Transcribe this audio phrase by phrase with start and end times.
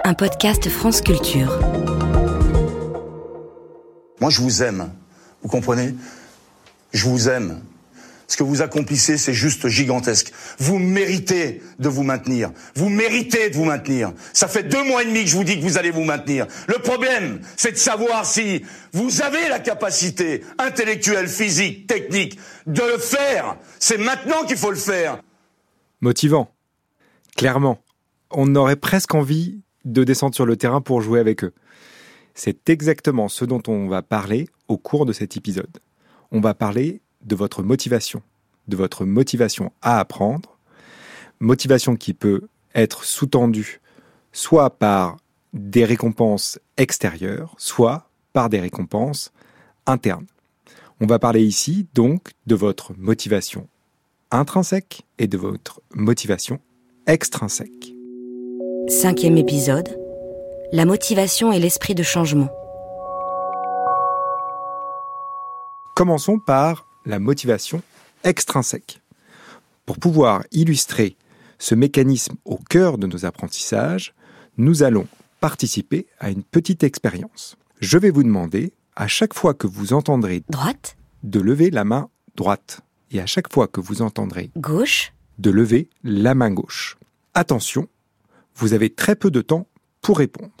[0.00, 1.60] Un podcast France Culture.
[4.20, 4.92] Moi, je vous aime.
[5.42, 5.94] Vous comprenez?
[6.92, 7.62] Je vous aime.
[8.26, 10.32] Ce que vous accomplissez, c'est juste gigantesque.
[10.58, 12.50] Vous méritez de vous maintenir.
[12.74, 14.12] Vous méritez de vous maintenir.
[14.32, 16.46] Ça fait deux mois et demi que je vous dis que vous allez vous maintenir.
[16.66, 22.98] Le problème, c'est de savoir si vous avez la capacité intellectuelle, physique, technique de le
[22.98, 23.56] faire.
[23.78, 25.18] C'est maintenant qu'il faut le faire.
[26.00, 26.52] Motivant.
[27.36, 27.78] Clairement.
[28.30, 31.52] On aurait presque envie de descendre sur le terrain pour jouer avec eux.
[32.34, 35.78] C'est exactement ce dont on va parler au cours de cet épisode.
[36.30, 38.22] On va parler de votre motivation,
[38.68, 40.58] de votre motivation à apprendre,
[41.40, 42.42] motivation qui peut
[42.74, 43.80] être sous-tendue
[44.32, 45.18] soit par
[45.52, 49.32] des récompenses extérieures, soit par des récompenses
[49.86, 50.26] internes.
[51.00, 53.68] On va parler ici donc de votre motivation
[54.30, 56.60] intrinsèque et de votre motivation
[57.06, 57.92] extrinsèque.
[59.00, 59.88] Cinquième épisode.
[60.70, 62.50] La motivation et l'esprit de changement.
[65.96, 67.80] Commençons par la motivation
[68.22, 69.00] extrinsèque.
[69.86, 71.16] Pour pouvoir illustrer
[71.58, 74.12] ce mécanisme au cœur de nos apprentissages,
[74.58, 75.06] nous allons
[75.40, 77.56] participer à une petite expérience.
[77.80, 82.10] Je vais vous demander, à chaque fois que vous entendrez droite, de lever la main
[82.36, 86.98] droite, et à chaque fois que vous entendrez gauche, de lever la main gauche.
[87.32, 87.88] Attention,
[88.54, 89.66] vous avez très peu de temps
[90.00, 90.52] pour répondre.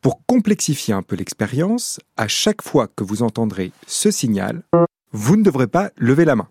[0.00, 4.62] Pour complexifier un peu l'expérience, à chaque fois que vous entendrez ce signal,
[5.12, 6.48] vous ne devrez pas lever la main.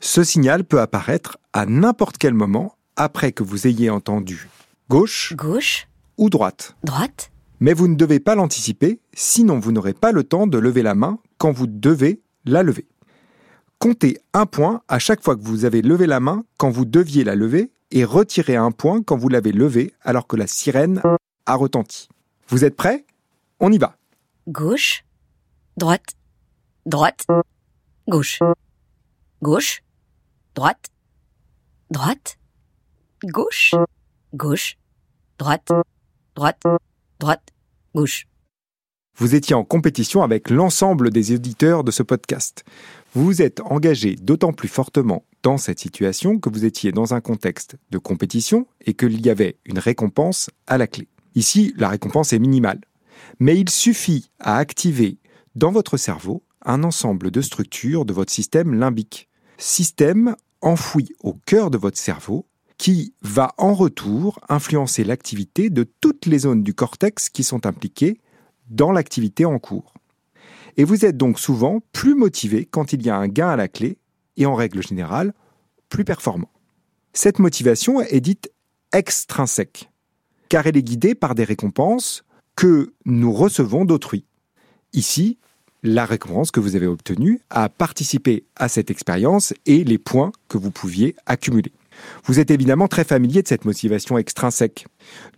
[0.00, 4.48] Ce signal peut apparaître à n'importe quel moment après que vous ayez entendu
[4.88, 6.76] gauche, gauche ou droite.
[6.84, 7.30] Droite.
[7.60, 10.94] Mais vous ne devez pas l'anticiper, sinon vous n'aurez pas le temps de lever la
[10.94, 12.86] main quand vous devez la lever.
[13.78, 17.24] Comptez un point à chaque fois que vous avez levé la main quand vous deviez
[17.24, 21.02] la lever et retirez un point quand vous l'avez levée alors que la sirène
[21.46, 22.08] a retenti.
[22.48, 23.04] Vous êtes prêts?
[23.60, 23.96] On y va.
[24.46, 25.04] Gauche,
[25.76, 26.14] droite,
[26.86, 27.26] droite,
[28.06, 28.40] gauche,
[29.42, 29.82] gauche,
[30.54, 30.90] droite,
[31.90, 32.38] droite,
[33.24, 33.74] gauche,
[34.34, 34.76] gauche,
[35.38, 35.72] droite,
[36.34, 36.62] droite,
[37.18, 37.48] droite,
[37.94, 38.26] gauche.
[39.20, 42.64] Vous étiez en compétition avec l'ensemble des éditeurs de ce podcast.
[43.14, 47.20] Vous vous êtes engagé d'autant plus fortement dans cette situation que vous étiez dans un
[47.20, 51.08] contexte de compétition et qu'il y avait une récompense à la clé.
[51.34, 52.80] Ici, la récompense est minimale.
[53.40, 55.18] Mais il suffit à activer
[55.56, 59.28] dans votre cerveau un ensemble de structures de votre système limbique.
[59.56, 62.46] Système enfoui au cœur de votre cerveau
[62.76, 68.20] qui va en retour influencer l'activité de toutes les zones du cortex qui sont impliquées
[68.70, 69.94] dans l'activité en cours.
[70.76, 73.68] Et vous êtes donc souvent plus motivé quand il y a un gain à la
[73.68, 73.98] clé
[74.36, 75.34] et en règle générale
[75.88, 76.50] plus performant.
[77.12, 78.50] Cette motivation est dite
[78.92, 79.90] extrinsèque,
[80.48, 82.24] car elle est guidée par des récompenses
[82.54, 84.24] que nous recevons d'autrui.
[84.92, 85.38] Ici,
[85.82, 90.58] la récompense que vous avez obtenue a participé à cette expérience et les points que
[90.58, 91.72] vous pouviez accumuler.
[92.24, 94.86] Vous êtes évidemment très familier de cette motivation extrinsèque.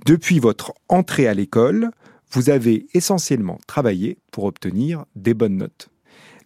[0.06, 1.90] Depuis votre entrée à l'école,
[2.32, 5.88] vous avez essentiellement travaillé pour obtenir des bonnes notes.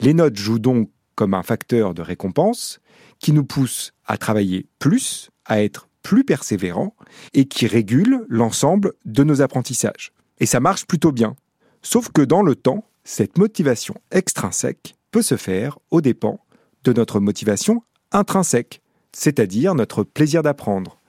[0.00, 2.80] Les notes jouent donc comme un facteur de récompense
[3.18, 6.94] qui nous pousse à travailler plus, à être plus persévérant
[7.32, 10.12] et qui régule l'ensemble de nos apprentissages.
[10.38, 11.36] Et ça marche plutôt bien.
[11.82, 16.40] Sauf que dans le temps, cette motivation extrinsèque peut se faire aux dépens
[16.84, 21.00] de notre motivation intrinsèque, c'est-à-dire notre plaisir d'apprendre,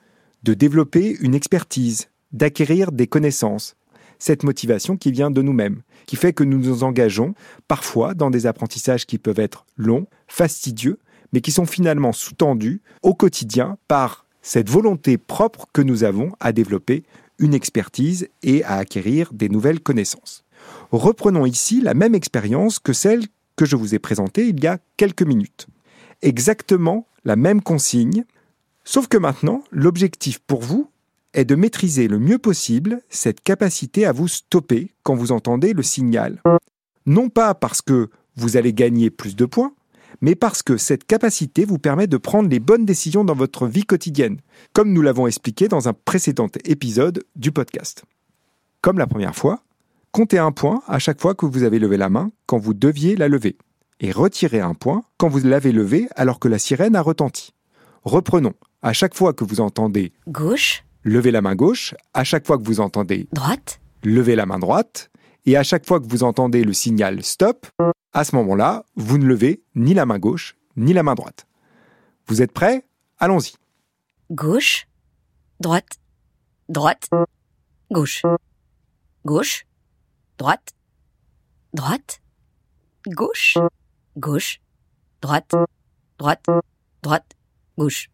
[0.44, 3.76] de développer une expertise, d'acquérir des connaissances,
[4.20, 7.34] cette motivation qui vient de nous-mêmes, qui fait que nous nous engageons
[7.68, 11.00] parfois dans des apprentissages qui peuvent être longs, fastidieux,
[11.34, 16.52] mais qui sont finalement sous-tendus au quotidien par cette volonté propre que nous avons à
[16.52, 17.04] développer
[17.40, 20.44] une expertise et à acquérir des nouvelles connaissances.
[20.92, 23.26] Reprenons ici la même expérience que celle
[23.56, 25.68] que je vous ai présentée il y a quelques minutes.
[26.22, 28.24] Exactement la même consigne,
[28.84, 30.90] sauf que maintenant, l'objectif pour vous
[31.36, 35.84] est de maîtriser le mieux possible cette capacité à vous stopper quand vous entendez le
[35.84, 36.42] signal.
[37.06, 39.74] Non pas parce que vous allez gagner plus de points,
[40.22, 43.86] mais parce que cette capacité vous permet de prendre les bonnes décisions dans votre vie
[43.86, 44.40] quotidienne,
[44.74, 48.04] comme nous l'avons expliqué dans un précédent épisode du podcast.
[48.82, 49.64] Comme la première fois,
[50.12, 53.16] comptez un point à chaque fois que vous avez levé la main quand vous deviez
[53.16, 53.58] la lever,
[54.00, 57.52] et retirez un point quand vous l'avez levé alors que la sirène a retenti.
[58.04, 58.54] Reprenons.
[58.82, 61.96] À chaque fois que vous entendez gauche, levez la main gauche.
[62.14, 65.10] À chaque fois que vous entendez droite, levez la main droite.
[65.46, 67.68] Et à chaque fois que vous entendez le signal stop,
[68.12, 71.48] à ce moment-là, vous ne levez ni la main gauche ni la main droite.
[72.28, 72.86] Vous êtes prêts?
[73.20, 73.54] Allons-y.
[74.32, 74.88] Gauche,
[75.60, 76.00] droite,
[76.68, 77.10] droite,
[77.92, 78.24] gauche,
[79.24, 79.66] gauche,
[80.38, 80.74] droite,
[81.74, 82.22] droite,
[83.08, 83.58] gauche,
[84.18, 84.60] gauche,
[85.22, 85.54] droite,
[86.18, 86.46] droite,
[87.04, 87.32] droite,
[87.78, 88.10] gauche.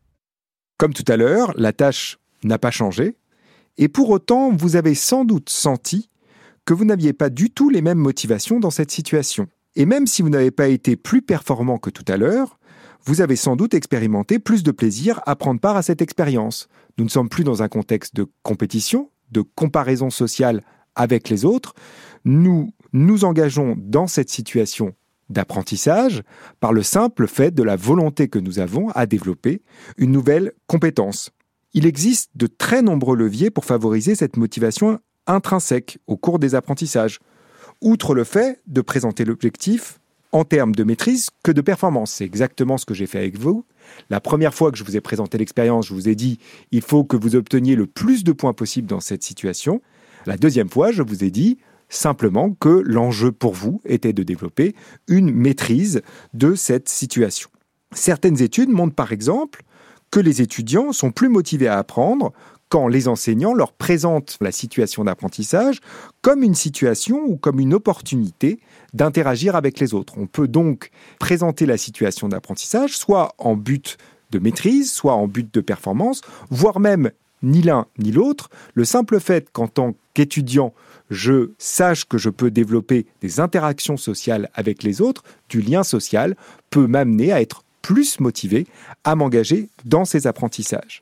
[0.78, 3.16] Comme tout à l'heure, la tâche n'a pas changé,
[3.78, 6.10] et pour autant, vous avez sans doute senti
[6.66, 9.48] que vous n'aviez pas du tout les mêmes motivations dans cette situation.
[9.76, 12.60] Et même si vous n'avez pas été plus performant que tout à l'heure,
[13.06, 16.68] vous avez sans doute expérimenté plus de plaisir à prendre part à cette expérience.
[16.98, 20.64] Nous ne sommes plus dans un contexte de compétition, de comparaison sociale
[20.96, 21.74] avec les autres.
[22.26, 24.94] Nous nous engageons dans cette situation
[25.30, 26.24] d'apprentissage
[26.60, 29.64] par le simple fait de la volonté que nous avons à développer
[29.98, 31.32] une nouvelle compétence.
[31.74, 37.20] Il existe de très nombreux leviers pour favoriser cette motivation intrinsèque au cours des apprentissages,
[37.80, 40.00] outre le fait de présenter l'objectif
[40.34, 42.12] en termes de maîtrise que de performance.
[42.12, 43.66] C'est exactement ce que j'ai fait avec vous.
[44.10, 46.40] La première fois que je vous ai présenté l'expérience, je vous ai dit
[46.72, 49.82] il faut que vous obteniez le plus de points possible dans cette situation.
[50.26, 51.58] La deuxième fois, je vous ai dit
[51.90, 54.76] simplement que l'enjeu pour vous était de développer
[55.08, 56.02] une maîtrise
[56.34, 57.50] de cette situation.
[57.94, 59.64] Certaines études montrent par exemple
[60.12, 62.34] que les étudiants sont plus motivés à apprendre
[62.70, 65.80] quand les enseignants leur présentent la situation d'apprentissage
[66.22, 68.60] comme une situation ou comme une opportunité
[68.94, 70.14] d'interagir avec les autres.
[70.18, 73.98] On peut donc présenter la situation d'apprentissage soit en but
[74.32, 77.12] de maîtrise, soit en but de performance, voire même
[77.44, 78.50] ni l'un ni l'autre.
[78.74, 80.74] Le simple fait qu'en tant qu'étudiant,
[81.10, 86.38] je sache que je peux développer des interactions sociales avec les autres, du lien social,
[86.70, 88.68] peut m'amener à être plus motivé
[89.04, 91.02] à m'engager dans ces apprentissages.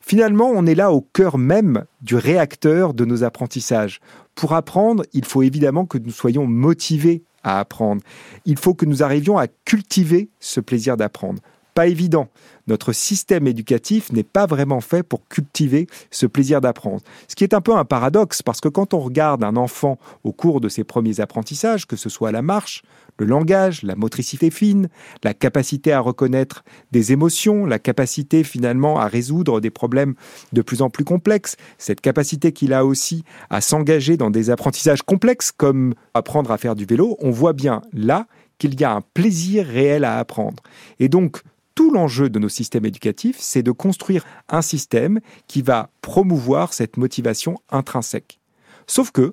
[0.00, 4.00] Finalement, on est là au cœur même du réacteur de nos apprentissages.
[4.34, 8.02] Pour apprendre, il faut évidemment que nous soyons motivés à apprendre.
[8.46, 11.40] Il faut que nous arrivions à cultiver ce plaisir d'apprendre
[11.74, 12.28] pas évident.
[12.66, 17.00] Notre système éducatif n'est pas vraiment fait pour cultiver ce plaisir d'apprendre.
[17.26, 20.32] Ce qui est un peu un paradoxe, parce que quand on regarde un enfant au
[20.32, 22.82] cours de ses premiers apprentissages, que ce soit la marche,
[23.18, 24.88] le langage, la motricité fine,
[25.24, 30.14] la capacité à reconnaître des émotions, la capacité finalement à résoudre des problèmes
[30.52, 35.02] de plus en plus complexes, cette capacité qu'il a aussi à s'engager dans des apprentissages
[35.02, 38.26] complexes comme apprendre à faire du vélo, on voit bien là
[38.58, 40.62] qu'il y a un plaisir réel à apprendre.
[40.98, 41.42] Et donc,
[41.80, 46.98] tout l'enjeu de nos systèmes éducatifs, c'est de construire un système qui va promouvoir cette
[46.98, 48.38] motivation intrinsèque.
[48.86, 49.32] Sauf que,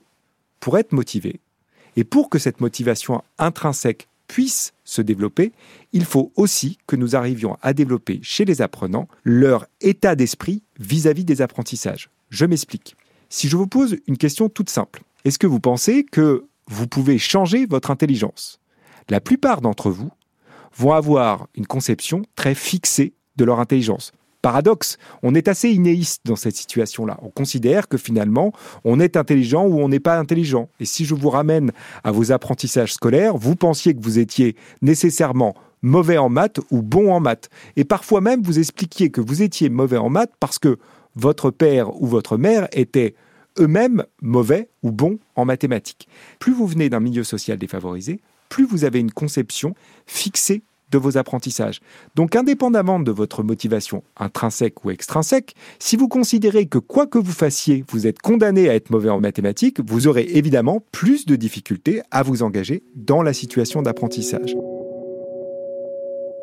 [0.61, 1.41] pour être motivé,
[1.97, 5.51] et pour que cette motivation intrinsèque puisse se développer,
[5.91, 11.25] il faut aussi que nous arrivions à développer chez les apprenants leur état d'esprit vis-à-vis
[11.25, 12.09] des apprentissages.
[12.29, 12.95] Je m'explique.
[13.27, 17.17] Si je vous pose une question toute simple, est-ce que vous pensez que vous pouvez
[17.17, 18.61] changer votre intelligence?
[19.09, 20.11] La plupart d'entre vous
[20.75, 24.11] vont avoir une conception très fixée de leur intelligence.
[24.41, 27.17] Paradoxe, on est assez inéiste dans cette situation-là.
[27.21, 28.53] On considère que finalement,
[28.83, 30.69] on est intelligent ou on n'est pas intelligent.
[30.79, 31.71] Et si je vous ramène
[32.03, 37.11] à vos apprentissages scolaires, vous pensiez que vous étiez nécessairement mauvais en maths ou bon
[37.11, 37.49] en maths.
[37.75, 40.77] Et parfois même, vous expliquiez que vous étiez mauvais en maths parce que
[41.15, 43.15] votre père ou votre mère était
[43.59, 46.07] eux-mêmes mauvais ou bons en mathématiques.
[46.39, 49.73] Plus vous venez d'un milieu social défavorisé, plus vous avez une conception
[50.05, 51.81] fixée de vos apprentissages.
[52.15, 57.31] Donc indépendamment de votre motivation intrinsèque ou extrinsèque, si vous considérez que quoi que vous
[57.31, 62.01] fassiez, vous êtes condamné à être mauvais en mathématiques, vous aurez évidemment plus de difficultés
[62.11, 64.55] à vous engager dans la situation d'apprentissage.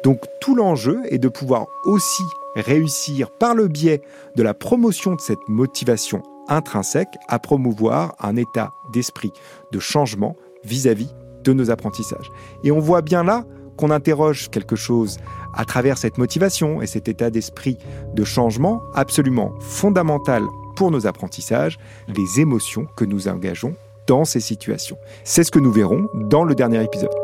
[0.02, 2.22] Donc tout l'enjeu est de pouvoir aussi
[2.56, 4.02] réussir par le biais
[4.36, 9.32] de la promotion de cette motivation intrinsèque à promouvoir un état d'esprit
[9.72, 11.08] de changement vis-à-vis
[11.44, 12.30] de nos apprentissages.
[12.64, 13.44] Et on voit bien là
[13.76, 15.18] qu'on interroge quelque chose
[15.54, 17.78] à travers cette motivation et cet état d'esprit
[18.14, 20.42] de changement absolument fondamental
[20.76, 23.74] pour nos apprentissages, les émotions que nous engageons
[24.06, 24.98] dans ces situations.
[25.22, 27.23] C'est ce que nous verrons dans le dernier épisode.